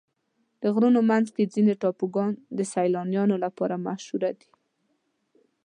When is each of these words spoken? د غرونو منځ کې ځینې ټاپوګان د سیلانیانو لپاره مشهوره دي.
د 0.61 0.63
غرونو 0.73 0.99
منځ 1.11 1.27
کې 1.35 1.51
ځینې 1.53 1.73
ټاپوګان 1.81 2.33
د 2.57 2.59
سیلانیانو 2.73 3.35
لپاره 3.45 3.75
مشهوره 3.87 4.31
دي. 4.39 4.49